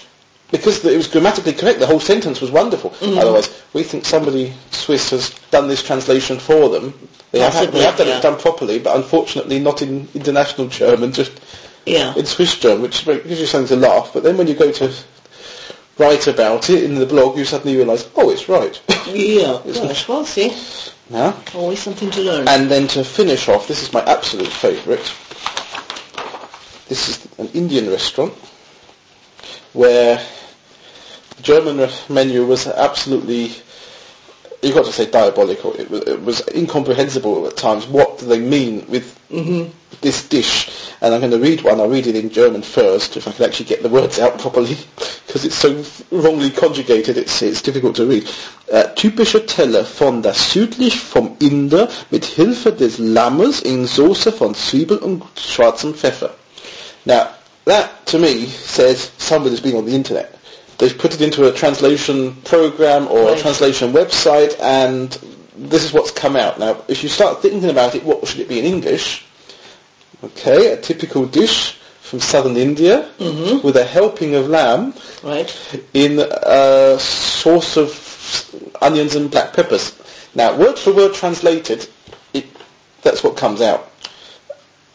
because 0.50 0.84
it 0.84 0.96
was 0.96 1.06
grammatically 1.06 1.52
correct, 1.52 1.78
the 1.78 1.86
whole 1.86 2.00
sentence 2.00 2.40
was 2.40 2.50
wonderful. 2.50 2.90
Mm-hmm. 2.90 3.18
Otherwise, 3.18 3.62
we 3.72 3.82
think 3.82 4.04
somebody 4.04 4.52
Swiss 4.70 5.10
has 5.10 5.30
done 5.50 5.68
this 5.68 5.82
translation 5.82 6.38
for 6.38 6.68
them. 6.68 6.92
They 7.32 7.38
have, 7.38 7.72
they 7.72 7.82
have 7.82 7.96
done 7.96 8.08
yeah. 8.08 8.18
it 8.18 8.22
done 8.22 8.38
properly, 8.38 8.80
but 8.80 8.96
unfortunately 8.96 9.60
not 9.60 9.82
in 9.82 10.08
international 10.14 10.66
German, 10.66 11.12
just 11.12 11.40
yeah. 11.86 12.14
in 12.16 12.26
Swiss 12.26 12.58
German, 12.58 12.82
which 12.82 13.04
gives 13.04 13.40
you 13.40 13.46
something 13.46 13.78
to 13.78 13.86
laugh. 13.86 14.10
But 14.12 14.24
then 14.24 14.36
when 14.36 14.48
you 14.48 14.54
go 14.54 14.72
to 14.72 14.92
write 15.96 16.26
about 16.26 16.68
it 16.70 16.82
in 16.82 16.96
the 16.96 17.06
blog, 17.06 17.38
you 17.38 17.44
suddenly 17.44 17.76
realise, 17.76 18.10
oh, 18.16 18.30
it's 18.30 18.48
right. 18.48 18.80
Yeah, 19.06 19.60
gosh, 19.66 20.08
well, 20.08 20.24
see, 20.24 20.52
yeah. 21.08 21.38
always 21.54 21.80
something 21.80 22.10
to 22.10 22.20
learn. 22.20 22.48
And 22.48 22.68
then 22.68 22.88
to 22.88 23.04
finish 23.04 23.48
off, 23.48 23.68
this 23.68 23.82
is 23.82 23.92
my 23.92 24.02
absolute 24.04 24.48
favourite. 24.48 25.14
This 26.88 27.08
is 27.08 27.28
an 27.38 27.46
Indian 27.54 27.88
restaurant 27.88 28.32
where 29.72 30.20
German 31.42 31.88
menu 32.08 32.44
was 32.46 32.66
absolutely, 32.66 33.52
you've 34.62 34.74
got 34.74 34.84
to 34.84 34.92
say 34.92 35.10
diabolical. 35.10 35.72
It 35.74 35.90
was, 35.90 36.00
it 36.02 36.22
was 36.22 36.48
incomprehensible 36.54 37.46
at 37.46 37.56
times. 37.56 37.86
What 37.86 38.18
do 38.18 38.26
they 38.26 38.40
mean 38.40 38.86
with 38.88 39.18
mm-hmm. 39.30 39.70
this 40.00 40.28
dish? 40.28 40.70
And 41.00 41.14
I'm 41.14 41.20
going 41.20 41.32
to 41.32 41.38
read 41.38 41.62
one. 41.62 41.80
I'll 41.80 41.88
read 41.88 42.06
it 42.06 42.16
in 42.16 42.30
German 42.30 42.62
first, 42.62 43.16
if 43.16 43.26
I 43.26 43.32
can 43.32 43.46
actually 43.46 43.66
get 43.66 43.82
the 43.82 43.88
words 43.88 44.18
out 44.18 44.38
properly, 44.38 44.76
because 45.26 45.44
it's 45.44 45.56
so 45.56 45.84
wrongly 46.10 46.50
conjugated, 46.50 47.16
it's, 47.16 47.40
it's 47.42 47.62
difficult 47.62 47.96
to 47.96 48.06
read. 48.06 48.28
Äh, 48.66 48.94
typische 48.94 49.46
Teller 49.46 49.84
von 49.84 50.22
das 50.22 50.52
südlich 50.52 51.00
vom 51.00 51.36
Inder 51.40 51.88
mit 52.10 52.24
Hilfe 52.24 52.72
des 52.72 52.98
Lammes 52.98 53.60
in 53.60 53.86
Soße 53.86 54.30
von 54.30 54.54
Zwiebel 54.54 54.98
und 54.98 55.22
schwarzem 55.36 55.94
Pfeffer. 55.94 56.30
Now, 57.04 57.28
that 57.64 58.06
to 58.06 58.18
me 58.18 58.46
says 58.46 59.10
somebody's 59.18 59.60
been 59.60 59.76
on 59.76 59.86
the 59.86 59.94
internet. 59.94 60.39
They've 60.80 60.96
put 60.96 61.12
it 61.14 61.20
into 61.20 61.46
a 61.46 61.52
translation 61.52 62.36
program 62.44 63.06
or 63.08 63.24
Right. 63.24 63.38
a 63.38 63.42
translation 63.42 63.92
website 63.92 64.58
and 64.60 65.16
this 65.54 65.84
is 65.84 65.92
what's 65.92 66.10
come 66.10 66.36
out. 66.36 66.58
Now, 66.58 66.78
if 66.88 67.02
you 67.02 67.10
start 67.10 67.42
thinking 67.42 67.68
about 67.68 67.94
it, 67.94 68.02
what 68.02 68.26
should 68.26 68.40
it 68.40 68.48
be 68.48 68.58
in 68.58 68.64
English? 68.64 69.26
Okay, 70.24 70.72
a 70.72 70.78
typical 70.78 71.26
dish 71.26 71.76
from 72.00 72.18
southern 72.18 72.56
India 72.56 73.10
mm-hmm. 73.18 73.64
with 73.64 73.76
a 73.76 73.84
helping 73.84 74.34
of 74.34 74.48
lamb 74.48 74.94
right? 75.22 75.50
in 75.92 76.18
a 76.18 76.98
sauce 76.98 77.76
of 77.76 77.90
onions 78.80 79.14
and 79.14 79.30
black 79.30 79.52
peppers. 79.52 79.94
Now, 80.34 80.56
word 80.56 80.78
for 80.78 80.94
word 80.94 81.12
translated, 81.12 81.86
it, 82.32 82.46
that's 83.02 83.22
what 83.22 83.36
comes 83.36 83.60
out. 83.60 83.89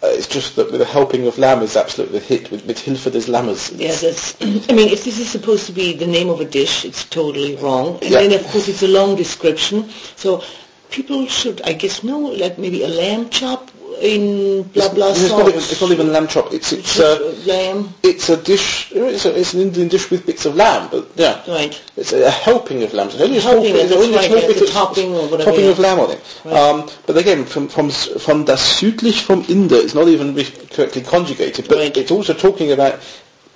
Uh, 0.05 0.09
it's 0.09 0.27
just 0.27 0.55
that 0.55 0.71
with 0.71 0.81
a 0.81 0.85
helping 0.85 1.25
of 1.25 1.37
lamb 1.39 1.61
is 1.63 1.75
absolutely 1.75 2.17
a 2.19 2.21
hit 2.21 2.51
with, 2.51 2.63
with 2.65 2.77
Hilfe 2.77 3.11
des 3.11 3.31
Lammes. 3.31 3.71
Yeah, 3.75 3.95
that's. 3.95 4.35
I 4.69 4.73
mean, 4.73 4.89
if 4.89 5.03
this 5.03 5.17
is 5.19 5.29
supposed 5.29 5.65
to 5.65 5.71
be 5.71 5.93
the 5.93 6.05
name 6.05 6.29
of 6.29 6.39
a 6.41 6.45
dish, 6.45 6.85
it's 6.85 7.05
totally 7.05 7.55
wrong. 7.55 7.95
And 8.01 8.11
Yeah. 8.11 8.21
then, 8.21 8.33
of 8.39 8.45
course, 8.47 8.67
it's 8.67 8.83
a 8.83 8.87
long 8.87 9.15
description. 9.15 9.89
So 10.15 10.43
people 10.91 11.25
should, 11.27 11.61
I 11.63 11.73
guess, 11.73 12.03
know, 12.03 12.19
like 12.19 12.59
maybe 12.59 12.83
a 12.83 12.87
lamb 12.87 13.29
chop 13.29 13.64
in 14.01 14.63
blah 14.63 14.93
blah 14.93 15.09
it's, 15.11 15.29
not 15.29 15.47
even, 15.47 15.55
it's 15.59 15.81
not 15.81 15.91
even 15.91 16.11
lamb 16.11 16.27
chop. 16.27 16.53
It's 16.53 16.71
it's 16.73 16.95
Just, 16.95 16.99
uh, 17.21 17.25
uh, 17.25 17.33
lamb, 17.45 17.93
it's 18.03 18.29
a 18.29 18.37
dish. 18.37 18.91
It's, 18.91 19.25
a, 19.25 19.39
it's 19.39 19.53
an 19.53 19.61
Indian 19.61 19.87
dish 19.87 20.09
with 20.11 20.25
bits 20.25 20.45
of 20.45 20.55
lamb, 20.55 20.89
but 20.91 21.07
yeah, 21.15 21.41
right? 21.47 21.79
it's 21.97 22.13
a, 22.13 22.23
a 22.25 22.29
helping 22.29 22.83
of 22.83 22.93
lamb. 22.93 23.09
So 23.11 23.23
only 23.23 23.37
a 23.37 23.41
small 23.41 23.53
Helping, 23.63 23.75
only 23.75 24.13
a 24.13 24.17
right, 24.17 24.25
small 24.27 24.39
yeah, 24.41 24.47
bit 24.47 24.61
of- 24.61 24.69
topping 24.69 25.13
or 25.15 25.27
whatever, 25.27 25.43
topping 25.51 25.65
yeah. 25.65 25.71
of 25.71 25.79
lamb 25.79 25.99
on 25.99 26.11
it. 26.11 26.41
Right. 26.45 26.53
Um, 26.55 26.89
but 27.07 27.17
again, 27.17 27.45
from 27.45 27.67
from 27.67 27.89
from 27.89 28.45
das 28.45 28.61
südlich 28.79 29.21
vom 29.23 29.43
Inder, 29.43 29.77
it's 29.83 29.93
not 29.95 30.07
even 30.07 30.33
correctly 30.71 31.01
conjugated, 31.01 31.67
but 31.67 31.77
Right. 31.77 31.95
it's 31.97 32.11
also 32.11 32.33
talking 32.33 32.71
about 32.71 32.99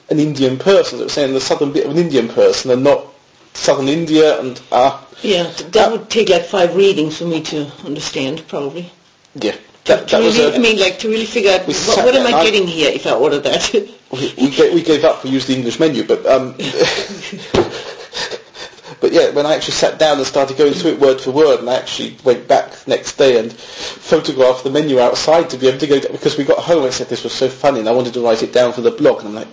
an 0.10 0.20
Indian 0.20 0.58
person. 0.58 0.98
So 1.00 1.06
it's 1.06 1.14
saying 1.14 1.34
the 1.34 1.42
southern 1.42 1.72
bit 1.72 1.86
of 1.86 1.92
an 1.92 1.98
Indian 1.98 2.28
person, 2.28 2.72
and 2.72 2.84
not 2.84 3.06
southern 3.54 3.88
India. 3.88 4.40
And 4.40 4.60
ah, 4.72 5.06
Yeah, 5.22 5.44
that 5.72 5.92
would 5.92 6.10
take 6.10 6.30
like 6.30 6.46
five 6.46 6.76
readings 6.76 7.18
for 7.18 7.26
me 7.26 7.42
to 7.44 7.68
understand, 7.86 8.48
probably. 8.48 8.90
yeah, 9.36 9.56
that, 9.90 10.08
to 10.08 10.16
that 10.18 10.22
really, 10.24 10.54
a, 10.54 10.56
I 10.56 10.60
mean, 10.60 10.80
like 10.80 11.00
to 11.00 11.10
really 11.10 11.26
figure 11.26 11.52
out 11.52 11.62
what, 11.68 11.76
what 12.06 12.16
am 12.16 12.34
I 12.34 12.38
I- 12.38 12.44
getting 12.44 12.68
here 12.68 12.90
if 12.92 13.06
I 13.06 13.12
order 13.12 13.40
that. 13.40 13.74
we, 14.12 14.34
we, 14.38 14.50
gave, 14.50 14.74
we 14.74 14.82
gave 14.84 15.04
up. 15.04 15.24
We 15.24 15.32
used 15.32 15.48
the 15.48 15.56
English 15.56 15.80
menu, 15.80 16.04
but 16.06 16.26
um, 16.26 16.54
but 19.02 19.12
yeah, 19.14 19.30
when 19.32 19.46
I 19.46 19.56
actually 19.56 19.74
sat 19.76 20.00
down 20.00 20.18
and 20.18 20.26
started 20.28 20.58
going 20.58 20.74
through 20.74 20.92
it 20.94 21.00
word 21.00 21.22
for 21.22 21.32
word, 21.32 21.60
and 21.60 21.70
I 21.70 21.76
actually 21.76 22.18
went 22.24 22.48
back 22.48 22.72
the 22.72 22.90
next 22.90 23.18
day 23.18 23.40
and 23.40 23.52
photographed 23.54 24.64
the 24.64 24.72
menu 24.72 25.00
outside 25.00 25.50
to 25.52 25.58
be 25.58 25.68
able 25.68 25.80
to 25.80 25.88
go 25.88 26.00
because 26.12 26.38
we 26.38 26.44
got 26.44 26.60
home. 26.60 26.84
I 26.86 26.90
said 26.90 27.08
this 27.08 27.24
was 27.24 27.34
so 27.34 27.48
funny, 27.50 27.80
and 27.80 27.90
I 27.90 27.92
wanted 27.92 28.14
to 28.16 28.22
write 28.22 28.44
it 28.44 28.52
down 28.54 28.74
for 28.74 28.82
the 28.82 28.92
blog, 28.92 29.20
and 29.20 29.30
I'm 29.30 29.36
like. 29.36 29.48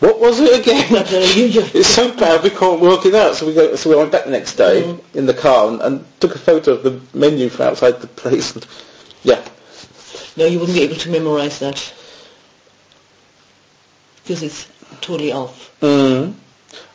What 0.00 0.18
was 0.20 0.38
it 0.40 0.60
again? 0.60 0.84
But, 0.90 1.10
you- 1.36 1.46
you- 1.46 1.70
it's 1.72 1.88
so 1.88 2.14
bad 2.14 2.42
we 2.42 2.50
can't 2.50 2.80
work 2.80 3.06
it 3.06 3.14
out. 3.14 3.36
So 3.36 3.46
we 3.46 3.54
go. 3.54 3.74
So 3.76 3.88
we 3.88 3.96
went 3.96 4.12
back 4.12 4.24
the 4.24 4.30
next 4.32 4.56
day 4.56 4.82
Mm. 4.82 5.00
in 5.14 5.24
the 5.26 5.32
car 5.32 5.68
and, 5.68 5.80
and 5.80 6.04
took 6.20 6.34
a 6.34 6.38
photo 6.38 6.72
of 6.72 6.82
the 6.82 7.00
menu 7.16 7.48
from 7.48 7.68
outside 7.68 8.00
the 8.02 8.08
place. 8.08 8.54
And 8.54 8.66
yeah, 9.24 9.42
no, 10.36 10.46
you 10.46 10.58
wouldn't 10.60 10.76
be 10.76 10.82
able 10.84 10.96
to 10.96 11.10
memorize 11.10 11.58
that 11.58 11.92
because 14.22 14.42
it's 14.42 14.68
totally 15.00 15.32
off. 15.32 15.74
Mm. 15.80 16.34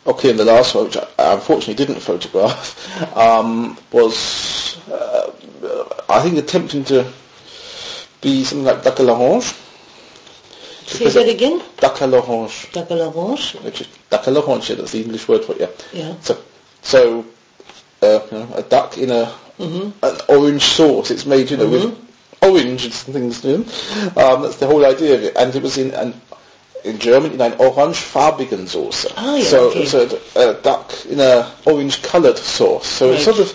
Okay, 0.08 0.30
and 0.32 0.40
the 0.40 0.46
last 0.46 0.74
one, 0.76 0.86
which 0.86 0.98
I 0.98 1.34
unfortunately 1.34 1.76
didn't 1.76 2.02
photograph, 2.02 3.16
um, 3.18 3.78
was 3.92 4.78
uh, 4.90 5.32
I 6.10 6.22
think 6.22 6.38
attempting 6.38 6.84
to 6.86 7.12
be 8.22 8.44
something 8.44 8.66
like 8.66 8.84
duck 8.84 8.98
à 9.00 9.06
l'orange. 9.06 9.54
Say 10.88 11.10
that 11.10 11.30
again. 11.30 11.62
Duck 11.78 11.98
à 12.02 12.10
l'orange, 12.10 12.68
Duck 12.74 12.90
à 12.90 12.96
l'orange. 12.98 13.56
which 13.64 13.82
is 13.82 13.88
duck 14.10 14.24
à 14.26 14.34
l'orange. 14.34 14.70
Yeah, 14.70 14.78
that's 14.78 14.92
the 14.92 15.02
English 15.04 15.28
word 15.28 15.46
for 15.46 15.54
it. 15.54 15.60
Yeah. 15.60 16.02
Yeah. 16.08 16.16
So, 16.22 16.38
so 16.82 17.26
uh, 18.02 18.20
you 18.32 18.38
know, 18.40 18.54
a 18.56 18.64
duck 18.64 18.98
in 18.98 19.12
a 19.12 19.32
Mm-hmm. 19.60 20.06
an 20.06 20.18
orange 20.30 20.64
sauce. 20.64 21.12
It's 21.12 21.26
made, 21.26 21.52
you 21.52 21.58
know, 21.58 21.68
with 21.70 21.84
orange 22.42 22.86
and 22.86 22.94
things. 22.94 23.44
Know? 23.44 23.56
um, 24.18 24.42
that's 24.44 24.58
the 24.58 24.68
whole 24.68 24.86
idea 24.86 25.16
of 25.16 25.24
it, 25.24 25.36
and 25.38 25.54
it 25.56 25.62
was 25.64 25.78
in 25.78 25.92
an 25.92 26.14
in 26.86 26.98
German 26.98 27.34
in 27.34 27.42
an 27.42 27.52
orangefarbigen 27.54 28.68
Sauce. 28.68 29.06
Ah, 29.18 29.36
yeah, 29.36 29.44
so, 29.44 29.70
okay. 29.70 29.86
so 29.86 30.08
a 30.38 30.54
duck 30.62 30.94
in 31.08 31.20
a 31.20 31.52
orange-coloured 31.66 32.38
sauce. 32.38 32.88
So 32.88 33.10
it 33.10 33.16
Right. 33.16 33.22
sort 33.22 33.40
of 33.40 33.54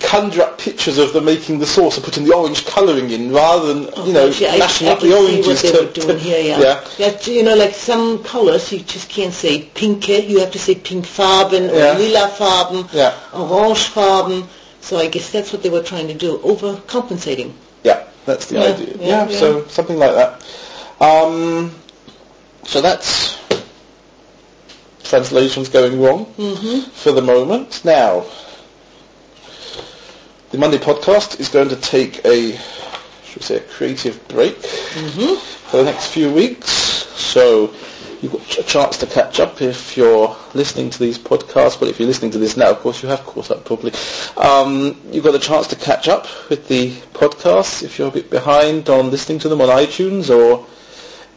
conjure 0.00 0.42
up 0.42 0.58
pictures 0.58 0.98
of 0.98 1.12
them 1.12 1.24
making 1.26 1.60
the 1.60 1.66
sauce 1.66 1.94
and 1.96 2.04
putting 2.04 2.24
the 2.24 2.34
orange 2.34 2.66
colouring 2.66 3.10
in, 3.10 3.30
rather 3.32 3.72
than 3.72 3.82
you 4.04 4.12
know 4.12 4.26
Actually, 4.28 4.58
mashing 4.58 4.88
I 4.88 4.90
up 4.90 4.98
can 4.98 5.10
the 5.10 5.16
oranges. 5.16 5.46
what 5.46 5.62
they 5.62 5.70
to, 5.70 5.84
were 5.84 5.92
doing 5.92 6.08
to- 6.08 6.18
here, 6.18 6.40
yeah. 6.40 6.58
yeah. 6.58 6.84
That, 6.98 7.26
you 7.28 7.44
know, 7.44 7.54
like 7.54 7.74
some 7.76 8.24
colors, 8.24 8.72
you 8.72 8.80
just 8.80 9.08
can't 9.08 9.32
say 9.32 9.68
pinke, 9.76 10.28
you 10.28 10.40
have 10.40 10.50
to 10.50 10.58
say 10.58 10.74
pinkfarben 10.74 11.70
or 11.70 11.76
Yeah. 11.76 11.96
lila 11.96 12.28
farben, 12.36 12.88
Yeah. 12.92 13.12
orangefarben. 13.32 14.46
So 14.80 14.98
I 14.98 15.06
guess 15.06 15.30
that's 15.30 15.52
what 15.52 15.62
they 15.62 15.70
were 15.70 15.82
trying 15.82 16.08
to 16.08 16.14
do, 16.14 16.38
overcompensating. 16.38 17.52
That's 18.26 18.46
the 18.46 18.56
Yeah, 18.56 18.62
idea. 18.74 18.86
yeah, 18.98 19.06
Yeah, 19.06 19.28
yeah. 19.28 19.38
so 19.38 19.66
something 19.68 19.98
like 19.98 20.12
that. 20.14 20.42
Um, 21.00 21.74
so 22.64 22.80
that's 22.80 23.38
translations 25.02 25.68
going 25.68 26.00
wrong 26.00 26.26
for 26.94 27.12
the 27.12 27.20
moment. 27.22 27.84
Now, 27.84 28.24
the 30.50 30.58
Monday 30.58 30.78
podcast 30.78 31.38
is 31.40 31.48
going 31.48 31.68
to 31.68 31.76
take 31.76 32.24
a, 32.24 32.52
should 33.24 33.36
we 33.36 33.42
say, 33.42 33.56
a 33.56 33.60
creative 33.60 34.26
break 34.28 34.56
for 34.56 35.76
the 35.78 35.84
next 35.84 36.08
few 36.08 36.32
weeks. 36.32 36.70
So 36.70 37.74
you've 38.24 38.32
got 38.32 38.58
a 38.58 38.62
chance 38.62 38.96
to 38.96 39.06
catch 39.06 39.38
up 39.38 39.60
if 39.60 39.98
you're 39.98 40.34
listening 40.54 40.88
to 40.88 40.98
these 40.98 41.18
podcasts. 41.18 41.78
Well, 41.78 41.90
if 41.90 42.00
you're 42.00 42.08
listening 42.08 42.30
to 42.30 42.38
this 42.38 42.56
now, 42.56 42.70
of 42.70 42.78
course, 42.78 43.02
you 43.02 43.08
have 43.10 43.22
caught 43.24 43.50
up 43.50 43.66
probably. 43.66 43.92
Um, 44.38 44.98
you've 45.10 45.24
got 45.24 45.34
a 45.34 45.38
chance 45.38 45.66
to 45.68 45.76
catch 45.76 46.08
up 46.08 46.26
with 46.48 46.66
the 46.68 46.92
podcasts 47.12 47.82
if 47.82 47.98
you're 47.98 48.08
a 48.08 48.12
bit 48.12 48.30
behind 48.30 48.88
on 48.88 49.10
listening 49.10 49.40
to 49.40 49.50
them 49.50 49.60
on 49.60 49.68
iTunes 49.68 50.34
or 50.34 50.66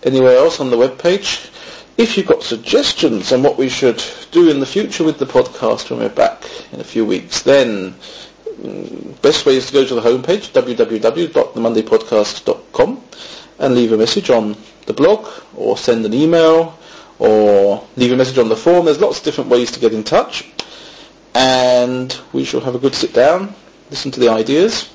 anywhere 0.04 0.38
else 0.38 0.62
on 0.62 0.70
the 0.70 0.78
web 0.78 0.98
page. 0.98 1.50
If 1.98 2.16
you've 2.16 2.28
got 2.28 2.42
suggestions 2.42 3.34
on 3.34 3.44
what 3.44 3.58
we 3.58 3.68
should 3.68 4.02
do 4.32 4.50
in 4.50 4.62
the 4.62 4.66
future 4.66 5.04
with 5.04 5.20
the 5.20 5.26
podcast 5.26 5.90
when 5.90 6.00
we're 6.00 6.08
back 6.10 6.46
in 6.72 6.80
a 6.80 6.86
few 6.86 7.06
weeks, 7.06 7.42
then 7.42 7.96
mm, 8.62 9.22
best 9.22 9.46
way 9.46 9.58
is 9.58 9.68
to 9.68 9.74
go 9.74 9.86
to 9.86 9.96
the 9.96 10.02
homepage, 10.02 10.54
www.themondaypodcast.com, 10.54 13.02
and 13.60 13.76
leave 13.76 13.92
a 13.92 13.98
message 13.98 14.30
on 14.30 14.56
the 14.88 14.94
blog, 14.94 15.28
or 15.56 15.78
send 15.78 16.06
an 16.06 16.14
email, 16.14 16.78
or 17.20 17.86
leave 17.96 18.12
a 18.12 18.16
message 18.16 18.38
on 18.38 18.50
the 18.50 18.56
form. 18.56 18.86
There's 18.86 19.00
lots 19.00 19.20
of 19.20 19.24
different 19.24 19.50
ways 19.50 19.72
to 19.72 19.80
get 19.80 19.94
in 19.94 20.04
touch. 20.04 20.50
And 21.36 22.18
we 22.34 22.44
shall 22.44 22.62
have 22.62 22.74
a 22.74 22.80
good 22.80 22.96
sit 22.96 23.14
down, 23.14 23.54
listen 23.92 24.10
to 24.12 24.20
the 24.20 24.30
ideas, 24.30 24.90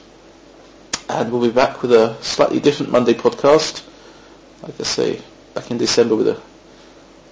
and 1.08 1.30
we'll 1.30 1.42
be 1.42 1.50
back 1.50 1.82
with 1.82 1.92
a 1.92 2.16
slightly 2.20 2.58
different 2.58 2.90
Monday 2.90 3.14
podcast, 3.14 3.84
like 4.62 4.78
I 4.80 4.82
say, 4.82 5.20
back 5.54 5.70
in 5.70 5.78
December 5.78 6.16
with 6.16 6.28
a 6.28 6.40